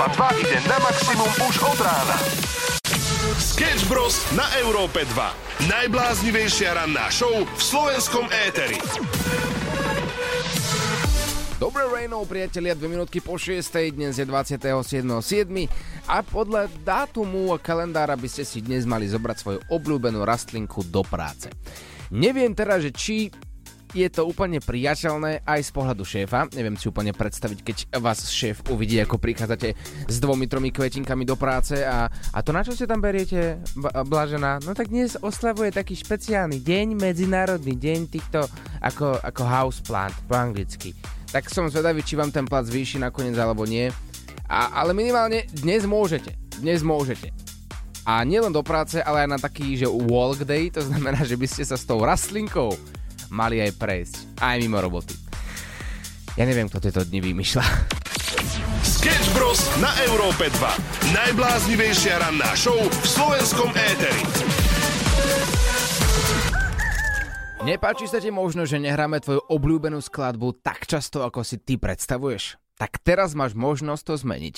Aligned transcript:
Európa 0.00 0.32
2 0.32 0.48
ide 0.48 0.58
na 0.64 0.80
maximum 0.80 1.28
už 1.44 1.60
od 1.60 1.76
rána. 1.84 2.16
Sketch 3.36 3.84
Bros. 3.84 4.16
na 4.32 4.48
Európe 4.64 5.04
2. 5.04 5.68
Najbláznivejšia 5.68 6.72
ranná 6.72 7.12
show 7.12 7.28
v 7.28 7.60
slovenskom 7.60 8.24
éteri. 8.48 8.80
Dobré 11.60 11.84
rejnou, 11.84 12.24
priatelia, 12.24 12.72
dve 12.72 12.96
minútky 12.96 13.20
po 13.20 13.36
6. 13.36 13.60
Dnes 13.92 14.16
je 14.16 14.24
27.7. 14.24 15.68
A 16.08 16.24
podľa 16.24 16.72
dátumu 16.80 17.52
a 17.52 17.60
kalendára 17.60 18.16
by 18.16 18.24
ste 18.24 18.48
si 18.48 18.64
dnes 18.64 18.88
mali 18.88 19.04
zobrať 19.04 19.36
svoju 19.36 19.60
obľúbenú 19.68 20.24
rastlinku 20.24 20.80
do 20.88 21.04
práce. 21.04 21.52
Neviem 22.08 22.56
teda, 22.56 22.80
že 22.80 22.88
či 22.88 23.28
je 23.90 24.08
to 24.10 24.22
úplne 24.22 24.62
priateľné 24.62 25.42
aj 25.42 25.60
z 25.66 25.70
pohľadu 25.74 26.02
šéfa. 26.06 26.46
Neviem 26.54 26.78
si 26.78 26.86
úplne 26.86 27.10
predstaviť, 27.10 27.58
keď 27.62 27.76
vás 27.98 28.30
šéf 28.30 28.62
uvidí, 28.70 29.02
ako 29.02 29.18
prichádzate 29.18 29.74
s 30.06 30.16
dvomi, 30.22 30.46
tromi 30.46 30.70
kvetinkami 30.70 31.26
do 31.26 31.34
práce 31.34 31.82
a, 31.82 32.06
a 32.06 32.38
to 32.42 32.54
na 32.54 32.62
čo 32.62 32.74
ste 32.74 32.86
tam 32.86 33.02
beriete, 33.02 33.58
Blažená? 34.06 34.62
No 34.62 34.74
tak 34.78 34.94
dnes 34.94 35.18
oslavuje 35.18 35.74
taký 35.74 35.98
špeciálny 35.98 36.62
deň, 36.62 36.86
medzinárodný 36.98 37.74
deň 37.74 38.00
týchto 38.06 38.46
ako, 38.78 39.18
ako 39.22 39.42
houseplant 39.42 40.14
po 40.30 40.38
anglicky. 40.38 40.94
Tak 41.30 41.50
som 41.50 41.70
zvedavý, 41.70 42.02
či 42.02 42.18
vám 42.18 42.34
ten 42.34 42.46
plat 42.46 42.66
zvýši 42.66 43.02
nakoniec 43.02 43.38
alebo 43.38 43.66
nie. 43.66 43.90
A, 44.50 44.82
ale 44.82 44.94
minimálne 44.94 45.46
dnes 45.50 45.86
môžete. 45.86 46.34
Dnes 46.58 46.82
môžete. 46.82 47.30
A 48.02 48.26
nielen 48.26 48.50
do 48.50 48.64
práce, 48.66 48.98
ale 48.98 49.22
aj 49.22 49.28
na 49.28 49.38
taký, 49.38 49.78
že 49.78 49.86
walk 49.86 50.42
day, 50.42 50.72
to 50.72 50.82
znamená, 50.82 51.22
že 51.22 51.38
by 51.38 51.46
ste 51.46 51.62
sa 51.62 51.78
s 51.78 51.86
tou 51.86 52.02
rastlinkou 52.02 52.74
mali 53.30 53.62
aj 53.62 53.72
prejsť. 53.78 54.14
Aj 54.42 54.58
mimo 54.58 54.78
roboty. 54.82 55.14
Ja 56.38 56.46
neviem, 56.46 56.70
kto 56.70 56.78
tieto 56.78 57.02
dni 57.02 57.22
vymýšľa. 57.22 57.64
Sketch 58.80 59.28
Bros. 59.34 59.60
na 59.82 59.90
Európe 60.06 60.46
2. 60.46 61.16
Najbláznivejšia 61.16 62.20
ranná 62.20 62.52
show 62.54 62.76
v 62.76 63.06
slovenskom 63.06 63.70
éteri. 63.74 64.22
Nepáči 67.60 68.08
sa 68.08 68.22
ti 68.22 68.32
možno, 68.32 68.64
že 68.64 68.80
nehráme 68.80 69.20
tvoju 69.20 69.44
obľúbenú 69.52 70.00
skladbu 70.00 70.64
tak 70.64 70.88
často, 70.88 71.20
ako 71.20 71.44
si 71.44 71.60
ty 71.60 71.76
predstavuješ? 71.76 72.56
Tak 72.80 73.04
teraz 73.04 73.36
máš 73.36 73.52
možnosť 73.52 74.02
to 74.08 74.14
zmeniť. 74.16 74.56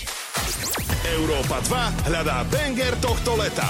Európa 1.19 1.59
2 1.67 2.07
hľadá 2.07 2.47
banger 2.47 2.95
tohto 3.03 3.35
leta. 3.35 3.67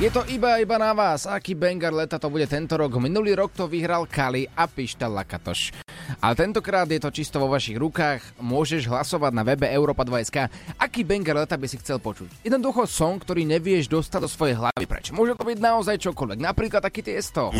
Je 0.00 0.08
to 0.08 0.24
iba 0.32 0.56
iba 0.56 0.80
na 0.80 0.96
vás, 0.96 1.28
aký 1.28 1.52
banger 1.52 1.92
leta 1.92 2.16
to 2.16 2.32
bude 2.32 2.48
tento 2.48 2.72
rok. 2.72 2.96
Minulý 2.96 3.36
rok 3.36 3.52
to 3.52 3.68
vyhral 3.68 4.08
Kali 4.08 4.48
a 4.48 4.64
Pišta 4.64 5.04
Lakatoš. 5.04 5.76
Ale 6.24 6.32
tentokrát 6.40 6.88
je 6.88 6.96
to 6.96 7.12
čisto 7.12 7.36
vo 7.36 7.52
vašich 7.52 7.76
rukách, 7.76 8.40
môžeš 8.40 8.88
hlasovať 8.88 9.28
na 9.36 9.44
webe 9.44 9.68
Europa 9.68 10.00
2.sk, 10.00 10.48
aký 10.80 11.04
banger 11.04 11.44
leta 11.44 11.60
by 11.60 11.68
si 11.68 11.76
chcel 11.84 12.00
počuť. 12.00 12.32
Jednoducho 12.40 12.88
song, 12.88 13.20
ktorý 13.20 13.44
nevieš 13.44 13.92
dostať 13.92 14.24
do 14.24 14.32
svojej 14.32 14.56
hlavy 14.56 14.88
preč. 14.88 15.12
Môže 15.12 15.36
to 15.36 15.44
byť 15.44 15.60
naozaj 15.60 16.00
čokoľvek, 16.00 16.40
napríklad 16.40 16.80
taký 16.80 17.04
tiesto. 17.04 17.52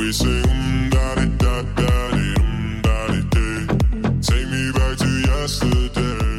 Take 4.21 4.49
me 4.49 4.69
back 4.73 4.97
to 4.97 5.09
yesterday 5.29 6.30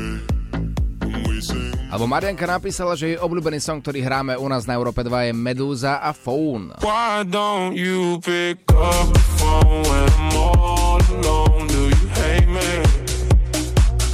alebo 1.92 2.08
Marianka 2.08 2.48
napísala, 2.48 2.96
že 2.96 3.14
jej 3.14 3.20
obľúbený 3.20 3.60
song, 3.60 3.84
ktorý 3.84 4.00
hráme 4.00 4.40
u 4.40 4.48
nás 4.48 4.64
na 4.64 4.80
Európe 4.80 5.04
2 5.04 5.28
je 5.28 5.34
Medúza 5.36 6.00
a 6.00 6.16
Phone. 6.16 6.72
Why 6.80 7.28
don't 7.28 7.76
you 7.76 8.24
pick 8.24 8.64
up 8.72 9.12
the 9.12 9.24
phone 9.36 9.84
when 9.84 10.08
I'm 10.08 10.32
all 10.40 11.04
alone? 11.20 11.68
Do 11.68 11.92
you 11.92 12.08
hate 12.16 12.48
me? 12.48 12.72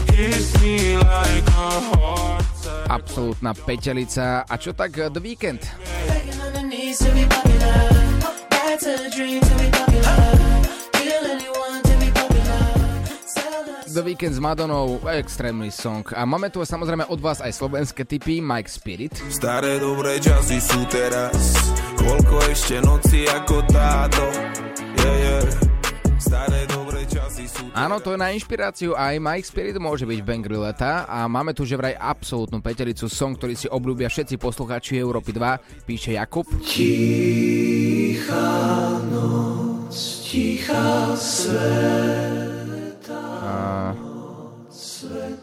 Kiss 0.09 0.58
me 0.58 0.97
like 0.97 1.45
a 1.53 1.69
heart 1.94 2.47
Absolutná 2.89 3.53
peťelica. 3.53 4.47
A 4.47 4.56
čo 4.58 4.73
tak 4.73 4.97
The 4.97 5.22
Weekend? 5.22 5.62
That's 8.68 8.85
a 8.85 9.09
dream 9.09 9.41
to 9.41 9.53
be 9.57 9.69
popular. 9.74 10.47
The 13.97 14.06
Weekend 14.06 14.38
s 14.38 14.38
Madonou, 14.38 15.02
extrémny 15.09 15.74
song. 15.74 16.06
A 16.13 16.22
máme 16.22 16.53
tu 16.53 16.62
samozrejme 16.62 17.09
od 17.09 17.18
vás 17.18 17.41
aj 17.41 17.50
slovenské 17.50 18.06
typy, 18.06 18.46
Mike 18.46 18.69
Spirit. 18.69 19.18
Staré 19.25 19.81
dobré 19.81 20.22
časy 20.22 20.62
sú 20.62 20.85
teraz, 20.85 21.34
koľko 21.97 22.38
ešte 22.46 22.78
noci 22.78 23.25
ako 23.25 23.57
táto. 23.66 24.22
Yeah, 25.02 25.18
yeah. 25.18 25.50
Staré 26.22 26.69
dobré 26.69 27.09
časy 27.09 27.50
sú 27.50 27.74
teraz. 27.74 27.81
Áno, 27.90 27.97
to 27.97 28.13
je 28.13 28.22
na 28.22 28.30
inšpiráciu 28.38 28.94
aj 28.94 29.18
Mike 29.18 29.50
Spirit 29.50 29.81
môže 29.81 30.06
byť 30.06 30.19
v 30.22 30.28
Bangry 30.30 30.62
leta 30.62 31.09
a 31.09 31.25
máme 31.25 31.57
tu 31.57 31.66
že 31.66 31.74
vraj 31.74 31.97
absolútnu 31.97 32.62
petericu 32.62 33.09
song, 33.09 33.34
ktorý 33.34 33.57
si 33.57 33.66
obľúbia 33.66 34.13
všetci 34.13 34.38
poslucháči 34.38 35.02
Európy 35.02 35.34
2, 35.34 35.90
píše 35.90 36.13
Jakub. 36.13 36.46
Tichá 36.62 38.46
noc, 39.09 39.97
tichá 40.22 41.18
svet 41.18 42.47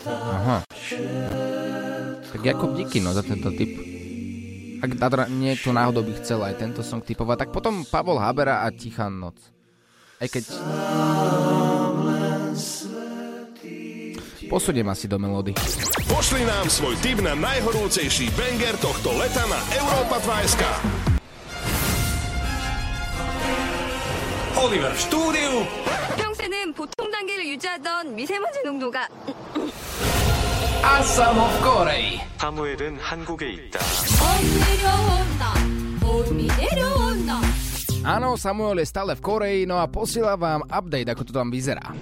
Aha. 0.09 0.57
Tak 2.31 2.41
Jakob 2.45 2.75
díky 2.75 3.00
no 3.00 3.13
za 3.13 3.23
tento 3.23 3.51
tip. 3.51 3.79
Ak 4.79 4.95
teda 4.95 5.27
niekto 5.27 5.75
náhodou 5.75 6.07
by 6.07 6.13
chcel 6.23 6.39
aj 6.39 6.55
tento 6.55 6.79
song 6.79 7.03
typovať, 7.03 7.47
tak 7.47 7.50
potom 7.51 7.83
Pavol 7.83 8.16
Habera 8.16 8.63
a 8.63 8.72
Tichá 8.72 9.11
noc. 9.11 9.35
Aj 10.23 10.27
keď... 10.27 10.44
Posudiem 14.50 14.88
asi 14.89 15.05
do 15.05 15.22
melódy. 15.22 15.53
Pošli 16.09 16.41
nám 16.41 16.72
svoj 16.72 16.97
tip 17.05 17.22
na 17.22 17.38
najhorúcejší 17.38 18.33
banger 18.33 18.75
tohto 18.81 19.13
leta 19.13 19.45
na 19.45 19.59
Európa 19.77 20.17
2.sk. 20.25 20.63
Oliver 24.59 24.91
v 24.91 25.00
štúdiu 25.00 25.51
보통 26.79 27.11
단계를 27.11 27.45
유지하던 27.47 28.16
미세먼지 28.16 28.63
농도가 28.63 29.07
아사모 30.83 31.41
코레이 31.63 32.19
사무엘은 32.39 32.97
한국에 33.00 33.50
있다. 33.51 33.79
Áno, 38.03 38.39
Samuel 38.39 38.79
je 38.79 38.88
stále 38.88 39.11
v 39.13 39.22
Koreji, 39.22 39.67
no 39.67 39.75
a 39.75 39.85
posiela 39.85 40.39
vám 40.39 40.63
update, 40.72 41.11
ako 41.11 41.29
to 41.29 41.31
tam 41.35 41.51
vyzerá. 41.51 41.94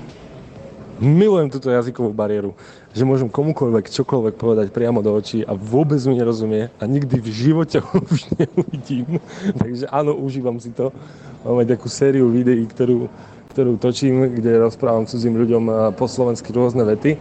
Milujem 1.02 1.50
túto 1.50 1.74
jazykovú 1.74 2.14
bariéru, 2.14 2.54
že 2.94 3.02
môžem 3.02 3.28
komukoľvek 3.28 3.90
čokoľvek 3.90 4.38
povedať 4.38 4.68
priamo 4.70 5.02
do 5.02 5.10
očí 5.14 5.42
a 5.42 5.58
vôbec 5.58 5.98
mi 6.06 6.16
nerozumie 6.22 6.70
a 6.78 6.84
nikdy 6.86 7.18
v 7.18 7.28
živote 7.34 7.82
už 7.82 8.30
neuvidím. 8.38 9.18
Takže 9.58 9.90
áno, 9.90 10.14
užívam 10.16 10.62
si 10.62 10.70
to. 10.70 10.94
Máme 11.42 11.66
takú 11.66 11.90
sériu 11.90 12.30
videí, 12.30 12.64
ktorú 12.70 13.10
ktorú 13.58 13.82
točím, 13.82 14.38
kde 14.38 14.62
rozprávam 14.62 15.10
cudzím 15.10 15.34
ľuďom 15.34 15.98
po 15.98 16.06
slovensky 16.06 16.54
rôzne 16.54 16.86
vety. 16.86 17.18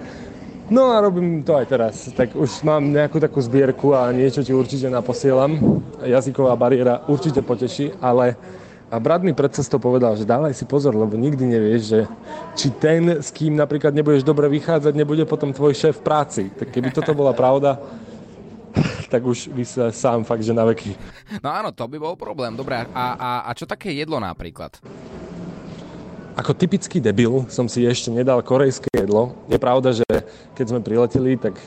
No 0.72 0.96
a 0.96 1.04
robím 1.04 1.44
to 1.44 1.60
aj 1.60 1.68
teraz. 1.68 1.96
Tak 2.16 2.32
už 2.32 2.64
mám 2.64 2.80
nejakú 2.88 3.20
takú 3.20 3.44
zbierku 3.44 3.92
a 3.92 4.08
niečo 4.16 4.40
ti 4.40 4.56
určite 4.56 4.88
naposielam. 4.88 5.84
Jazyková 6.00 6.56
bariéra 6.56 7.04
určite 7.12 7.44
poteší, 7.44 7.92
ale 8.00 8.40
a 8.88 8.96
brat 9.00 9.20
mi 9.20 9.36
pred 9.36 9.52
cestou 9.52 9.84
povedal, 9.84 10.16
že 10.16 10.28
dávaj 10.28 10.56
si 10.56 10.64
pozor, 10.64 10.96
lebo 10.96 11.20
nikdy 11.20 11.44
nevieš, 11.44 11.82
že 11.84 12.00
či 12.56 12.68
ten, 12.76 13.20
s 13.20 13.36
kým 13.36 13.56
napríklad 13.56 13.92
nebudeš 13.92 14.24
dobre 14.24 14.48
vychádzať, 14.48 14.96
nebude 14.96 15.24
potom 15.28 15.52
tvoj 15.52 15.76
šéf 15.76 16.00
v 16.00 16.06
práci. 16.08 16.44
Tak 16.56 16.72
keby 16.72 16.96
toto 16.96 17.12
bola 17.16 17.36
pravda, 17.36 17.76
tak 19.12 19.28
už 19.28 19.52
by 19.52 19.64
sa 19.68 19.92
sám 19.92 20.24
fakt, 20.24 20.44
že 20.44 20.56
na 20.56 20.64
veky. 20.64 20.96
No 21.44 21.52
áno, 21.52 21.76
to 21.76 21.84
by 21.88 22.00
bol 22.00 22.16
problém. 22.16 22.56
Dobre, 22.56 22.80
a, 22.80 23.06
a, 23.16 23.30
a 23.48 23.52
čo 23.56 23.68
také 23.68 23.92
jedlo 23.92 24.24
napríklad? 24.24 24.80
Ako 26.40 26.56
typický 26.56 27.04
debil 27.04 27.44
som 27.52 27.68
si 27.68 27.84
ešte 27.84 28.08
nedal 28.08 28.40
korejské 28.40 28.88
jedlo. 28.96 29.36
Je 29.52 29.60
pravda, 29.60 29.92
že 29.92 30.08
keď 30.56 30.66
sme 30.72 30.80
prileteli, 30.80 31.36
tak 31.36 31.60
e, 31.60 31.64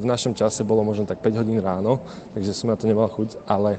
v 0.00 0.04
našom 0.08 0.32
čase 0.32 0.64
bolo 0.64 0.80
možno 0.80 1.04
tak 1.04 1.20
5 1.20 1.40
hodín 1.44 1.60
ráno, 1.60 2.00
takže 2.32 2.56
som 2.56 2.72
na 2.72 2.80
to 2.80 2.88
nemal 2.88 3.12
chuť, 3.12 3.36
ale 3.44 3.76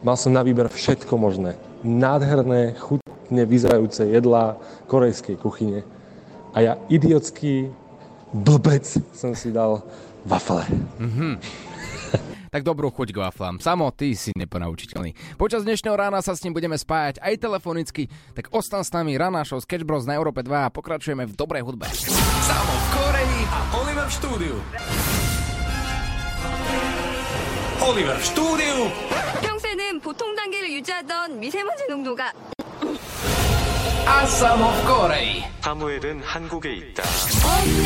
mal 0.00 0.16
som 0.16 0.32
na 0.32 0.40
výber 0.40 0.72
všetko 0.72 1.20
možné. 1.20 1.60
Nádherné, 1.84 2.72
chutne 2.80 3.42
vyzerajúce 3.44 4.08
jedlá 4.08 4.56
korejskej 4.88 5.36
kuchyne. 5.36 5.84
A 6.56 6.64
ja 6.64 6.72
idiotský 6.88 7.68
blbec 8.32 8.88
som 9.12 9.36
si 9.36 9.52
dal 9.52 9.84
wafle. 10.24 10.64
Mm-hmm 10.96 11.75
tak 12.55 12.61
dobrú 12.63 12.91
chuť 12.91 13.11
k 13.13 13.21
waflám. 13.21 13.59
Samo, 13.59 13.91
ty 13.91 14.13
si 14.15 14.31
neponaučiteľný. 14.35 15.37
Počas 15.37 15.63
dnešného 15.63 15.95
rána 15.95 16.19
sa 16.19 16.33
s 16.35 16.41
ním 16.43 16.55
budeme 16.55 16.75
spájať 16.75 17.21
aj 17.21 17.33
telefonicky, 17.39 18.07
tak 18.33 18.49
ostan 18.51 18.81
s 18.81 18.91
nami 18.91 19.15
Rana 19.15 19.43
Show 19.43 19.61
Sketch 19.61 19.83
Bros 19.83 20.03
na 20.03 20.15
Európe 20.15 20.41
2 20.41 20.51
a 20.51 20.73
pokračujeme 20.73 21.27
v 21.27 21.33
dobrej 21.35 21.63
hudbe. 21.63 21.85
Samo 21.89 22.73
v 22.73 22.85
Koreji 22.91 23.41
a 23.47 23.59
Oliver 23.77 24.07
v 24.07 24.13
štúdiu. 24.13 24.55
Oliver 27.81 28.17
v 28.17 28.25
štúdiu. 28.25 28.75
평소에는 29.41 29.99
보통 30.01 30.35
단계를 30.35 30.71
유지하던 30.79 31.39
미세먼지 31.39 31.87
농도가 31.89 32.31
A 34.01 34.25
Samo 34.25 34.69
v 34.69 34.77
Koreji. 34.85 35.43
사무엘은 35.61 36.21
한국에 36.23 36.73
있다. 36.73 37.03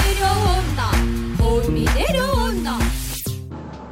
내려온다 0.03 0.91
봄이 1.37 1.85
내려온다 1.85 2.79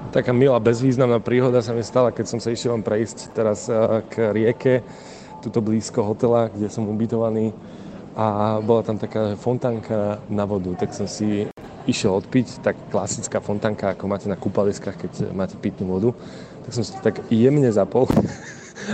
Taká 0.09 0.33
milá 0.33 0.57
bezvýznamná 0.57 1.21
príhoda 1.21 1.61
sa 1.61 1.77
mi 1.77 1.85
stala, 1.85 2.17
keď 2.17 2.27
som 2.33 2.41
sa 2.41 2.49
išiel 2.49 2.81
len 2.81 2.81
prejsť 2.81 3.37
teraz 3.37 3.69
eh, 3.69 4.01
k 4.09 4.33
rieke, 4.33 4.81
tuto 5.45 5.61
blízko 5.61 6.01
hotela, 6.01 6.49
kde 6.49 6.73
som 6.73 6.89
ubytovaný. 6.89 7.53
A 8.17 8.57
bola 8.65 8.81
tam 8.81 8.97
taká 8.97 9.37
fontánka 9.37 10.17
na 10.33 10.49
vodu, 10.49 10.73
tak 10.81 10.97
som 10.97 11.05
si 11.05 11.47
išiel 11.85 12.25
odpiť, 12.25 12.65
tak 12.65 12.75
klasická 12.89 13.45
fontánka, 13.45 13.93
ako 13.93 14.09
máte 14.09 14.27
na 14.33 14.41
kúpaliskách, 14.41 14.97
keď 14.97 15.13
máte 15.37 15.61
pitnú 15.61 16.01
vodu, 16.01 16.11
tak 16.65 16.73
som 16.73 16.83
si 16.83 16.97
to 16.97 17.05
tak 17.05 17.21
jemne 17.29 17.69
zapol. 17.69 18.09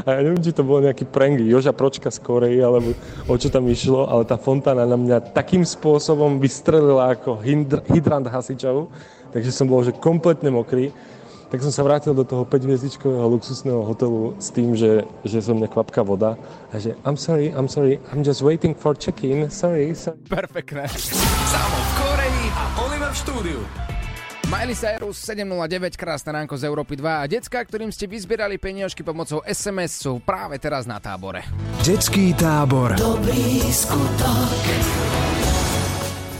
A 0.02 0.18
ja 0.18 0.20
neviem, 0.26 0.42
či 0.42 0.50
to 0.50 0.66
bol 0.66 0.82
nejaký 0.82 1.06
prank 1.06 1.38
Joža 1.38 1.70
Pročka 1.70 2.10
z 2.10 2.18
Korei, 2.18 2.58
alebo 2.58 2.98
o 3.30 3.34
čo 3.38 3.52
tam 3.52 3.70
išlo, 3.70 4.10
ale 4.10 4.26
tá 4.26 4.34
fontána 4.34 4.82
na 4.82 4.98
mňa 4.98 5.30
takým 5.30 5.62
spôsobom 5.62 6.42
vystrelila 6.42 7.14
ako 7.14 7.38
hydr- 7.38 7.84
hydrant 7.92 8.26
hasičov, 8.26 8.90
takže 9.34 9.50
som 9.50 9.66
bol 9.66 9.82
že 9.82 9.90
kompletne 9.92 10.54
mokrý. 10.54 10.94
Tak 11.52 11.62
som 11.62 11.70
sa 11.70 11.86
vrátil 11.86 12.16
do 12.16 12.26
toho 12.26 12.42
5-hviezdičkového 12.48 13.30
luxusného 13.30 13.86
hotelu 13.86 14.34
s 14.42 14.50
tým, 14.50 14.74
že, 14.74 15.06
že 15.22 15.38
som 15.38 15.54
mňa 15.54 15.70
kvapka 15.70 16.02
voda 16.02 16.34
a 16.72 16.74
že 16.82 16.98
I'm 17.06 17.14
sorry, 17.14 17.54
I'm 17.54 17.70
sorry, 17.70 18.02
I'm 18.10 18.26
just 18.26 18.42
waiting 18.42 18.74
for 18.74 18.96
check-in, 18.98 19.46
sorry, 19.54 19.94
sorry. 19.94 20.18
Perfektné. 20.26 20.90
Samo 21.46 21.78
v 21.78 21.90
Koreji 22.00 22.44
a 22.58 22.64
Oliver 22.82 23.10
v 23.14 23.18
štúdiu. 23.22 23.60
Miley 24.50 24.76
Cyrus 24.76 25.16
709, 25.24 25.96
krásne 25.96 26.30
ránko 26.36 26.58
z 26.60 26.68
Európy 26.68 27.00
2 27.00 27.06
a 27.06 27.24
decka, 27.24 27.64
ktorým 27.64 27.88
ste 27.88 28.04
vyzbierali 28.04 28.60
peniažky 28.60 29.00
pomocou 29.00 29.40
SMS 29.46 30.04
sú 30.04 30.20
práve 30.20 30.60
teraz 30.60 30.84
na 30.84 31.00
tábore. 31.00 31.48
Detský 31.80 32.36
tábor. 32.36 32.92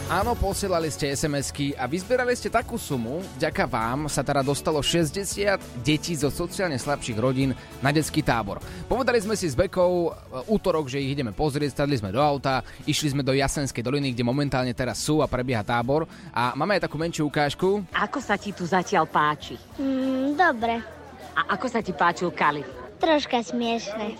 Áno, 0.05 0.37
posielali 0.37 0.93
ste 0.93 1.17
SMS-ky 1.17 1.73
a 1.81 1.89
vyzbierali 1.89 2.37
ste 2.37 2.53
takú 2.53 2.77
sumu, 2.77 3.25
vďaka 3.41 3.65
vám 3.65 4.05
sa 4.13 4.21
teda 4.21 4.45
dostalo 4.45 4.85
60 4.85 5.81
detí 5.81 6.13
zo 6.13 6.29
sociálne 6.29 6.77
slabších 6.77 7.17
rodín 7.17 7.57
na 7.81 7.89
detský 7.89 8.21
tábor. 8.21 8.61
Povedali 8.85 9.17
sme 9.25 9.33
si 9.33 9.49
s 9.49 9.57
Bekou 9.57 10.13
e, 10.13 10.45
útorok, 10.53 10.93
že 10.93 11.01
ich 11.01 11.17
ideme 11.17 11.33
pozrieť, 11.33 11.81
stadli 11.81 11.97
sme 11.97 12.13
do 12.13 12.21
auta, 12.21 12.61
išli 12.85 13.17
sme 13.17 13.25
do 13.25 13.33
Jasenskej 13.33 13.81
doliny, 13.81 14.13
kde 14.13 14.29
momentálne 14.29 14.77
teraz 14.77 15.01
sú 15.01 15.25
a 15.25 15.27
prebieha 15.27 15.65
tábor 15.65 16.05
a 16.37 16.53
máme 16.53 16.77
aj 16.77 16.85
takú 16.85 17.01
menšiu 17.01 17.25
ukážku. 17.33 17.81
Ako 17.97 18.21
sa 18.21 18.37
ti 18.37 18.53
tu 18.53 18.69
zatiaľ 18.69 19.09
páči? 19.09 19.57
Mm, 19.81 20.37
dobre, 20.37 20.85
A 21.33 21.57
ako 21.57 21.65
sa 21.65 21.81
ti 21.81 21.97
páčil 21.97 22.29
Kali? 22.29 22.85
troška 23.05 23.45
smiešne. 23.45 24.17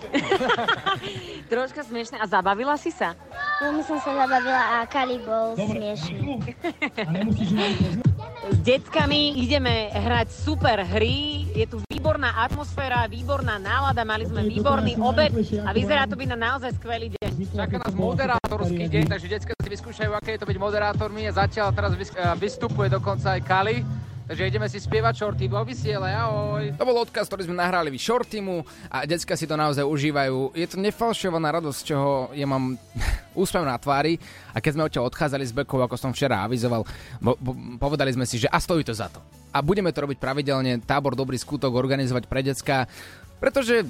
Troška 1.51 1.81
smiešne. 1.81 2.21
A 2.21 2.25
zabavila 2.29 2.77
si 2.77 2.93
sa? 2.93 3.17
Veľmi 3.55 3.81
som 3.87 3.97
sa 4.03 4.11
zabavila 4.11 4.61
a 4.61 4.77
Kali 4.83 5.15
bol 5.23 5.55
smiešný. 5.55 6.43
S 8.51 8.57
deckami 8.61 9.39
ideme 9.39 9.87
hrať 9.95 10.27
super 10.27 10.83
hry. 10.83 11.47
Je 11.55 11.63
tu 11.63 11.79
výborná 11.87 12.35
atmosféra, 12.43 13.07
výborná 13.07 13.55
nálada, 13.55 14.03
mali 14.03 14.27
sme 14.27 14.43
výborný 14.43 14.99
obed 14.99 15.31
a 15.63 15.71
vyzerá 15.71 16.03
to 16.03 16.19
byť 16.19 16.27
na 16.35 16.37
naozaj 16.51 16.75
skvelý 16.75 17.15
deň. 17.15 17.31
Čaká 17.55 17.79
nás 17.79 17.95
moderátorský 17.95 18.85
deň, 18.91 19.03
takže 19.07 19.27
decka 19.31 19.51
si 19.55 19.69
vyskúšajú, 19.71 20.11
aké 20.11 20.35
je 20.35 20.43
to 20.43 20.47
byť 20.51 20.57
moderátormi 20.59 21.23
a 21.23 21.31
zatiaľ 21.31 21.71
teraz 21.71 21.95
vys- 21.95 22.11
vystupuje 22.35 22.91
dokonca 22.91 23.39
aj 23.39 23.41
Kali. 23.47 23.87
Takže 24.25 24.49
ideme 24.49 24.65
si 24.65 24.81
spievať 24.81 25.21
Shorty 25.21 25.45
vo 25.45 25.61
vysiele, 25.61 26.09
ahoj. 26.09 26.73
To 26.81 26.89
bol 26.89 26.97
odkaz, 27.05 27.29
ktorý 27.29 27.45
sme 27.45 27.61
nahrali 27.61 27.93
vy 27.93 28.01
Shortymu 28.01 28.65
a 28.89 29.05
decka 29.05 29.37
si 29.37 29.45
to 29.45 29.53
naozaj 29.53 29.85
užívajú. 29.85 30.57
Je 30.57 30.65
to 30.65 30.81
nefalšovaná 30.81 31.53
radosť, 31.53 31.77
z 31.77 31.85
čoho 31.93 32.33
ja 32.33 32.49
mám 32.49 32.73
úsmev 33.41 33.61
na 33.61 33.77
tvári 33.77 34.17
a 34.49 34.57
keď 34.57 34.71
sme 34.73 34.85
odtiaľ 34.89 35.13
odchádzali 35.13 35.45
z 35.45 35.53
Bekou, 35.53 35.77
ako 35.77 35.93
som 35.93 36.09
včera 36.09 36.41
avizoval, 36.41 36.81
bo, 37.21 37.37
bo, 37.37 37.53
povedali 37.77 38.17
sme 38.17 38.25
si, 38.25 38.41
že 38.41 38.49
a 38.49 38.57
stojí 38.57 38.81
to 38.81 38.97
za 38.97 39.13
to. 39.13 39.21
A 39.53 39.61
budeme 39.61 39.93
to 39.93 40.01
robiť 40.01 40.17
pravidelne, 40.17 40.81
tábor 40.81 41.13
Dobrý 41.13 41.37
skutok 41.37 41.77
organizovať 41.77 42.25
pre 42.25 42.41
decka, 42.41 42.89
pretože 43.37 43.85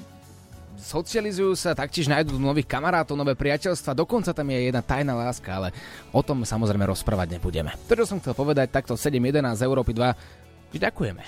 socializujú 0.80 1.52
sa, 1.54 1.76
taktiež 1.76 2.08
nájdú 2.08 2.40
nových 2.40 2.66
kamarátov, 2.66 3.14
nové 3.14 3.36
priateľstva, 3.36 3.92
dokonca 3.92 4.32
tam 4.32 4.48
je 4.48 4.72
jedna 4.72 4.80
tajná 4.80 5.12
láska, 5.12 5.60
ale 5.60 5.68
o 6.10 6.24
tom 6.24 6.42
samozrejme 6.42 6.88
rozprávať 6.88 7.36
nebudeme. 7.36 7.76
To, 7.86 7.92
čo 7.94 8.08
som 8.08 8.18
chcel 8.18 8.32
povedať, 8.32 8.72
takto 8.72 8.96
7.11 8.96 9.60
z 9.60 9.62
Európy 9.68 9.92
2, 9.92 10.72
že 10.72 10.78
ďakujeme. 10.80 11.22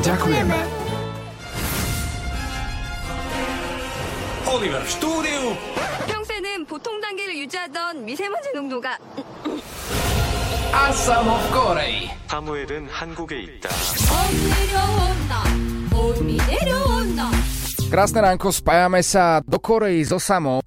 Ďakujeme. 0.00 0.58
Oliver 4.50 4.82
v 4.82 4.90
štúdiu 4.90 5.42
평소에는 6.10 6.66
보통 6.66 7.00
단계를 7.00 7.38
유지하던 7.38 8.04
미세먼지 8.04 8.50
농도가 8.52 8.98
A 10.74 10.92
samo 10.92 11.36
v 11.36 11.50
Koreji. 11.52 12.10
사무엘은 12.28 12.88
한국에 12.90 13.40
있다. 13.42 13.68
내려온다 14.54 15.42
봄이 15.90 16.36
내려온다 16.46 17.30
Krásne 17.90 18.20
ránko, 18.22 18.50
spájame 18.54 19.02
sa 19.02 19.42
do 19.42 19.58
Koreji 19.58 20.02
so 20.06 20.16
samom. 20.22 20.62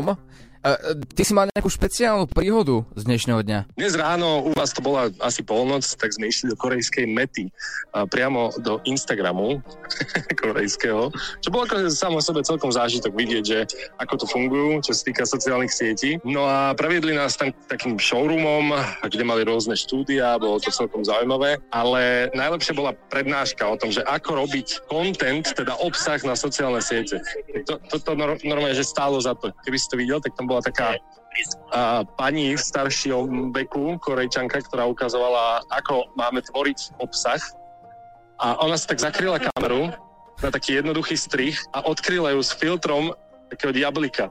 E, 0.69 1.01
ty 1.17 1.23
si 1.25 1.33
mal 1.33 1.49
nejakú 1.49 1.73
špeciálnu 1.73 2.29
príhodu 2.29 2.85
z 2.93 3.03
dnešného 3.09 3.41
dňa. 3.41 3.59
Dnes 3.73 3.97
ráno 3.97 4.45
u 4.45 4.53
vás 4.53 4.77
to 4.77 4.85
bola 4.85 5.09
asi 5.25 5.41
polnoc, 5.41 5.85
tak 5.97 6.13
sme 6.13 6.29
išli 6.29 6.53
do 6.53 6.57
korejskej 6.61 7.09
mety, 7.09 7.49
a 7.97 8.05
priamo 8.05 8.53
do 8.61 8.77
Instagramu 8.85 9.65
korejského, 10.43 11.09
čo 11.41 11.49
bolo 11.49 11.65
akože 11.65 11.89
samo 11.89 12.21
sebe 12.21 12.45
celkom 12.45 12.69
zážitok 12.69 13.17
vidieť, 13.17 13.45
že 13.45 13.59
ako 13.97 14.15
to 14.21 14.27
fungujú, 14.29 14.85
čo 14.85 14.93
sa 14.93 15.03
týka 15.09 15.25
sociálnych 15.25 15.73
sietí. 15.73 16.21
No 16.29 16.45
a 16.45 16.77
previedli 16.77 17.17
nás 17.17 17.41
tam 17.41 17.49
takým 17.73 17.97
showroomom, 17.97 18.77
kde 19.09 19.25
mali 19.25 19.49
rôzne 19.49 19.73
štúdia, 19.73 20.37
bolo 20.37 20.61
to 20.61 20.69
celkom 20.69 21.01
zaujímavé, 21.01 21.57
ale 21.73 22.29
najlepšie 22.37 22.77
bola 22.77 22.93
prednáška 23.09 23.65
o 23.65 23.79
tom, 23.81 23.89
že 23.89 24.05
ako 24.05 24.45
robiť 24.45 24.85
content, 24.93 25.49
teda 25.49 25.73
obsah 25.81 26.21
na 26.29 26.37
sociálne 26.37 26.85
siete. 26.85 27.25
To, 27.65 27.81
to, 27.89 27.97
to 28.05 28.13
nor- 28.13 28.41
normálne, 28.45 28.77
že 28.77 28.85
stálo 28.85 29.17
za 29.17 29.33
to. 29.33 29.49
Keby 29.65 29.77
si 29.81 29.89
to 29.89 29.97
videl, 29.97 30.21
tak 30.21 30.37
tam 30.37 30.45
bola 30.45 30.58
taká 30.61 30.99
a 31.71 32.03
pani 32.19 32.57
v 32.57 32.59
staršom 32.59 33.55
veku, 33.55 34.01
korejčanka, 34.03 34.59
ktorá 34.67 34.91
ukazovala, 34.91 35.63
ako 35.71 36.11
máme 36.19 36.43
tvoriť 36.43 36.99
obsah. 36.99 37.39
A 38.43 38.59
ona 38.59 38.75
si 38.75 38.91
tak 38.91 38.99
zakryla 38.99 39.39
kameru 39.39 39.95
na 40.43 40.49
taký 40.51 40.83
jednoduchý 40.83 41.15
strih 41.15 41.55
a 41.75 41.87
odkryla 41.87 42.35
ju 42.35 42.43
s 42.43 42.55
filtrom 42.55 43.15
takého 43.51 43.73
diablika. 43.73 44.29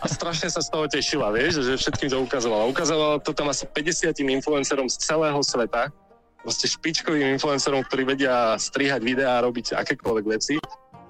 A 0.00 0.06
strašne 0.08 0.48
sa 0.50 0.64
z 0.64 0.68
toho 0.72 0.86
tešila, 0.88 1.34
vieš, 1.34 1.60
že 1.66 1.76
všetkým 1.76 2.08
to 2.08 2.18
ukazovala. 2.24 2.70
Ukazovala 2.70 3.18
to 3.20 3.34
tam 3.36 3.52
asi 3.52 3.68
50 3.68 4.16
influencerom 4.22 4.88
z 4.88 4.96
celého 5.02 5.40
sveta, 5.44 5.92
proste 6.40 6.66
špičkovým 6.66 7.36
influencerom, 7.36 7.84
ktorí 7.84 8.16
vedia 8.16 8.56
strihať 8.56 9.04
videá 9.04 9.38
a 9.38 9.44
robiť 9.44 9.76
akékoľvek 9.76 10.26
veci. 10.26 10.56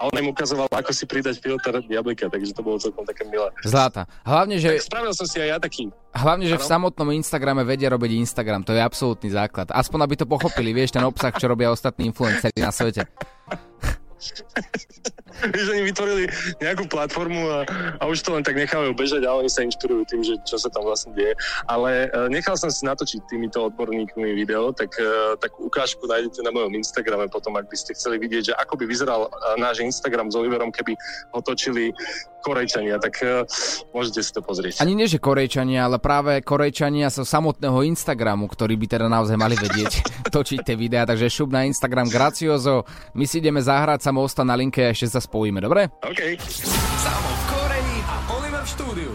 A 0.00 0.08
on 0.08 0.16
im 0.16 0.32
ukazoval, 0.32 0.64
ako 0.72 0.96
si 0.96 1.04
pridať 1.04 1.44
filter 1.44 1.76
diablika, 1.84 2.32
takže 2.32 2.56
to 2.56 2.64
bolo 2.64 2.80
celkom 2.80 3.04
také 3.04 3.28
milé. 3.28 3.52
Zláta. 3.60 4.08
Hlavne, 4.24 4.56
že, 4.56 4.80
Tak 4.80 4.88
spravil 4.88 5.12
som 5.12 5.28
si 5.28 5.36
aj 5.36 5.48
ja 5.52 5.58
taký. 5.60 5.92
hlavne, 6.16 6.48
že 6.48 6.56
v 6.56 6.64
Áno. 6.64 6.72
samotnom 6.72 7.12
Instagrame 7.12 7.60
vedia 7.68 7.92
robiť 7.92 8.16
Instagram. 8.16 8.64
To 8.64 8.72
je 8.72 8.80
absolútny 8.80 9.28
základ. 9.28 9.68
Aspoň 9.68 10.08
aby 10.08 10.16
to 10.16 10.24
pochopili, 10.24 10.72
vieš, 10.72 10.96
ten 10.96 11.04
obsah, 11.04 11.36
čo 11.36 11.52
robia 11.52 11.68
ostatní 11.68 12.08
influenceri 12.08 12.64
na 12.64 12.72
svete. 12.72 13.04
Vieš, 15.54 15.66
oni 15.72 15.82
vytvorili 15.86 16.24
nejakú 16.58 16.84
platformu 16.90 17.40
a, 17.48 17.58
a 17.98 18.04
už 18.06 18.22
to 18.22 18.34
len 18.34 18.44
tak 18.44 18.58
nechávajú 18.58 18.92
bežať 18.94 19.22
a 19.26 19.36
oni 19.36 19.50
sa 19.50 19.64
inšpirujú 19.64 20.02
tým, 20.06 20.22
že 20.26 20.34
čo 20.44 20.56
sa 20.58 20.68
tam 20.68 20.84
vlastne 20.86 21.14
deje. 21.14 21.34
Ale 21.70 22.10
e, 22.10 22.28
nechal 22.28 22.58
som 22.58 22.68
si 22.68 22.84
natočiť 22.84 23.26
týmito 23.30 23.70
odborníkmi 23.70 24.34
video, 24.34 24.74
tak 24.74 24.94
e, 24.98 25.36
takú 25.38 25.70
ukážku 25.70 26.04
nájdete 26.06 26.42
na 26.42 26.50
mojom 26.50 26.74
Instagrame 26.76 27.30
potom, 27.30 27.54
ak 27.56 27.70
by 27.70 27.76
ste 27.76 27.94
chceli 27.96 28.18
vidieť, 28.18 28.52
že 28.52 28.54
ako 28.58 28.74
by 28.80 28.84
vyzeral 28.84 29.26
e, 29.26 29.30
náš 29.60 29.80
Instagram 29.84 30.28
s 30.28 30.36
Oliverom, 30.36 30.74
keby 30.74 30.96
ho 31.32 31.40
točili 31.40 31.94
Korejčania, 32.40 32.96
tak 32.96 33.20
e, 33.20 33.44
môžete 33.92 34.20
si 34.24 34.30
to 34.32 34.40
pozrieť. 34.40 34.80
Ani 34.80 34.96
nie, 34.96 35.06
že 35.06 35.20
Korejčania, 35.20 35.86
ale 35.86 36.00
práve 36.00 36.40
Korejčania 36.40 37.12
zo 37.12 37.22
samotného 37.22 37.84
Instagramu, 37.84 38.48
ktorí 38.48 38.80
by 38.80 38.86
teda 38.88 39.06
naozaj 39.06 39.36
mali 39.36 39.54
vedieť 39.54 39.92
točiť 40.34 40.64
tie 40.64 40.76
videá. 40.76 41.04
Takže 41.04 41.28
šup 41.28 41.52
na 41.52 41.68
Instagram 41.68 42.08
Graciozo. 42.08 42.88
My 43.12 43.28
si 43.28 43.44
ideme 43.44 43.60
zahrať 43.60 44.08
samo 44.08 44.24
osta 44.24 44.42
na 44.42 44.56
linke 44.56 44.80
ešte 44.90 45.12
sa 45.12 45.19
spojíme, 45.19 45.59
dobre? 45.59 45.91
OK. 45.99 46.39
Samo 46.39 47.29
v 47.29 47.41
Koreji 47.51 47.97
a 48.07 48.15
Oliver 48.31 48.63
v 48.63 48.69
štúdiu 48.71 49.11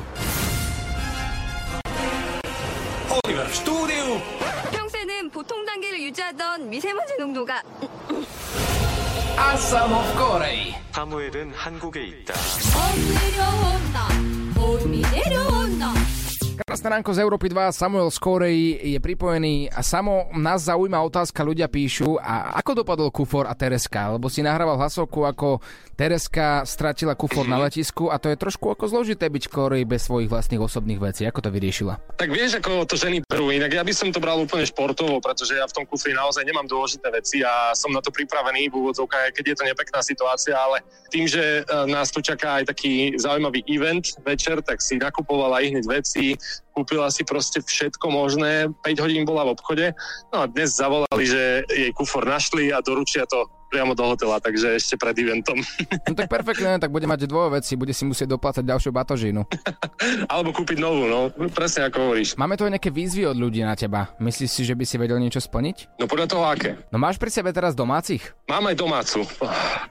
Oliver 3.10 3.46
v 3.48 3.54
štúdiu 3.56 4.04
평소에는 4.70 5.30
보통 5.32 5.64
단계를 5.64 6.00
유지하던 6.12 6.68
미세먼지 6.68 7.16
농도가 7.18 7.62
A 9.40 9.56
samo 9.56 10.04
v 10.04 10.08
Koreji. 10.20 10.74
사무엘은 10.92 11.52
한국에 11.56 12.04
있다. 12.04 12.34
내려온다 13.16 13.98
봄이 14.54 15.00
내려온다 15.00 15.94
Krásne 16.60 16.92
ránko 16.92 17.10
z 17.10 17.18
Európy 17.24 17.50
2, 17.50 17.72
Samuel 17.74 18.14
z 18.14 18.18
Koreji 18.22 18.94
je 18.94 19.00
pripojený 19.02 19.74
a 19.74 19.82
samo 19.82 20.30
nás 20.38 20.70
zaujíma 20.70 21.02
otázka, 21.02 21.42
ľudia 21.42 21.66
píšu, 21.66 22.14
a 22.20 22.54
ako 22.62 22.84
dopadol 22.84 23.10
Kufor 23.10 23.50
a 23.50 23.58
Tereska, 23.58 24.14
lebo 24.14 24.30
si 24.30 24.38
nahrával 24.44 24.78
hlasovku, 24.78 25.26
ako 25.26 25.58
Tereska 25.95 26.67
stratila 26.67 27.15
kufor 27.15 27.47
na 27.47 27.55
letisku 27.55 28.11
a 28.11 28.19
to 28.19 28.27
je 28.27 28.35
trošku 28.35 28.67
ako 28.67 28.91
zložité 28.91 29.31
byť 29.31 29.47
v 29.47 29.53
Koreji 29.55 29.85
bez 29.87 30.03
svojich 30.11 30.27
vlastných 30.27 30.59
osobných 30.59 30.99
vecí. 30.99 31.23
Ako 31.23 31.39
to 31.39 31.47
vyriešila? 31.47 32.19
Tak 32.19 32.35
vieš, 32.35 32.59
ako 32.59 32.83
to 32.83 32.99
ženy 32.99 33.23
perú. 33.23 33.47
Inak 33.47 33.71
ja 33.71 33.79
by 33.79 33.95
som 33.95 34.11
to 34.11 34.19
bral 34.19 34.35
úplne 34.35 34.67
športovo, 34.67 35.23
pretože 35.23 35.55
ja 35.55 35.63
v 35.63 35.71
tom 35.71 35.87
kufri 35.87 36.11
naozaj 36.11 36.43
nemám 36.43 36.67
dôležité 36.67 37.07
veci 37.15 37.47
a 37.47 37.71
som 37.71 37.95
na 37.95 38.03
to 38.03 38.11
pripravený 38.11 38.67
v 38.67 38.75
úvodzovkách, 38.75 39.31
aj 39.31 39.33
keď 39.39 39.45
je 39.47 39.55
to 39.55 39.63
nepekná 39.71 39.99
situácia, 40.03 40.51
ale 40.59 40.83
tým, 41.07 41.31
že 41.31 41.63
e, 41.63 41.87
nás 41.87 42.11
tu 42.11 42.19
čaká 42.19 42.59
aj 42.59 42.75
taký 42.75 43.15
zaujímavý 43.15 43.63
event 43.71 44.19
večer, 44.27 44.59
tak 44.67 44.83
si 44.83 44.99
nakupovala 44.99 45.63
ich 45.63 45.71
hneď 45.71 45.87
veci, 45.87 46.35
kúpila 46.75 47.07
si 47.07 47.23
proste 47.23 47.63
všetko 47.63 48.11
možné, 48.11 48.67
5 48.83 48.99
hodín 48.99 49.23
bola 49.23 49.47
v 49.47 49.55
obchode, 49.55 49.87
no 50.35 50.43
a 50.43 50.45
dnes 50.51 50.75
zavolali, 50.75 51.23
že 51.23 51.63
jej 51.71 51.91
kufor 51.95 52.27
našli 52.27 52.75
a 52.75 52.83
doručia 52.83 53.23
to 53.31 53.47
priamo 53.75 53.91
do 53.91 54.07
hotela, 54.07 54.39
takže 54.39 54.79
ešte 54.79 54.95
pred 54.95 55.11
eventom. 55.19 55.59
No 56.07 56.15
tak 56.15 56.31
perfektne, 56.31 56.79
tak 56.79 56.95
bude 56.95 57.03
mať 57.03 57.27
dvoje 57.27 57.59
veci, 57.59 57.75
bude 57.75 57.91
si 57.91 58.07
musieť 58.07 58.39
doplácať 58.39 58.63
ďalšiu 58.63 58.95
batožinu. 58.95 59.43
Alebo 60.31 60.55
kúpiť 60.55 60.79
novú, 60.79 61.11
no, 61.11 61.27
presne 61.51 61.91
ako 61.91 62.07
hovoríš. 62.07 62.39
Máme 62.39 62.55
tu 62.55 62.63
aj 62.63 62.79
nejaké 62.79 62.87
výzvy 62.87 63.27
od 63.27 63.35
ľudí 63.35 63.59
na 63.67 63.75
teba. 63.75 64.15
Myslíš 64.23 64.47
si, 64.47 64.61
že 64.63 64.71
by 64.79 64.87
si 64.87 64.95
vedel 64.95 65.19
niečo 65.19 65.43
splniť? 65.43 65.99
No 65.99 66.07
podľa 66.07 66.27
toho 66.31 66.47
aké. 66.47 66.79
No 66.87 66.95
máš 66.95 67.19
pri 67.19 67.27
sebe 67.35 67.51
teraz 67.51 67.75
domácich? 67.75 68.23
Mám 68.47 68.71
aj 68.71 68.75
domácu. 68.79 69.19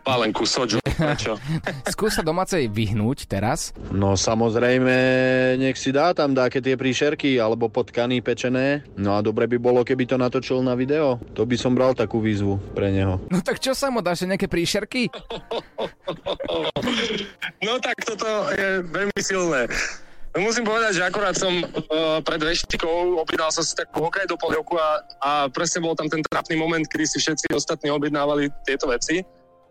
Pálenku, 0.01 0.49
soju, 0.49 0.81
prečo? 0.81 1.37
Skús 1.93 2.17
sa 2.17 2.25
domácej 2.25 2.73
vyhnúť 2.73 3.29
teraz. 3.29 3.77
No 3.93 4.17
samozrejme, 4.17 4.97
nech 5.61 5.77
si 5.77 5.93
dá 5.93 6.17
tam 6.17 6.33
dáke 6.33 6.65
tie 6.65 6.79
príšerky 6.79 7.37
alebo 7.37 7.69
potkany 7.69 8.25
pečené. 8.25 8.87
No 8.97 9.19
a 9.19 9.21
dobre 9.21 9.45
by 9.45 9.61
bolo, 9.61 9.85
keby 9.85 10.09
to 10.09 10.17
natočil 10.17 10.65
na 10.65 10.73
video. 10.73 11.21
To 11.37 11.45
by 11.45 11.57
som 11.61 11.77
bral 11.77 11.93
takú 11.93 12.25
výzvu 12.25 12.57
pre 12.73 12.89
neho. 12.95 13.21
No 13.29 13.45
tak 13.45 13.61
čo 13.61 13.74
sa 13.75 13.93
mu 13.93 14.01
dáš, 14.01 14.25
nejaké 14.25 14.49
príšerky? 14.49 15.11
No 17.61 17.77
tak 17.83 18.01
toto 18.07 18.27
je 18.55 18.81
veľmi 18.89 19.21
silné. 19.21 19.69
Musím 20.35 20.67
povedať, 20.67 20.99
že 20.99 21.03
akorát 21.07 21.39
som 21.39 21.63
uh, 21.63 22.19
pred 22.27 22.43
veštikou 22.43 23.23
objednal 23.23 23.55
som 23.55 23.63
si 23.63 23.71
takú 23.79 24.03
Hokkaido 24.03 24.35
polievku 24.35 24.75
a, 24.75 24.99
a 25.23 25.31
presne 25.47 25.79
bol 25.79 25.95
tam 25.95 26.11
ten 26.11 26.27
trapný 26.27 26.59
moment, 26.59 26.83
kedy 26.83 27.07
si 27.07 27.23
všetci 27.23 27.55
ostatní 27.55 27.95
objednávali 27.95 28.51
tieto 28.67 28.91
veci. 28.91 29.23